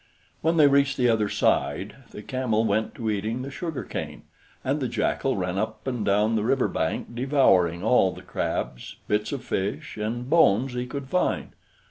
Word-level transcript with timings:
When 0.41 0.57
they 0.57 0.65
reached 0.65 0.97
the 0.97 1.09
other 1.09 1.29
side, 1.29 1.93
the 2.09 2.23
Camel 2.23 2.65
went 2.65 2.95
to 2.95 3.11
eating 3.11 3.43
the 3.43 3.51
sugarcane, 3.51 4.23
and 4.63 4.79
the 4.79 4.87
Jackal 4.87 5.37
ran 5.37 5.59
up 5.59 5.85
and 5.85 6.03
down 6.03 6.35
the 6.35 6.43
river 6.43 6.67
bank, 6.67 7.13
devouring 7.13 7.83
all 7.83 8.11
the 8.11 8.23
crabs, 8.23 8.95
bits 9.07 9.31
of 9.31 9.43
fish, 9.43 9.97
and 9.97 10.27
bones 10.27 10.73
he 10.73 10.87
could 10.87 11.07
find. 11.07 11.49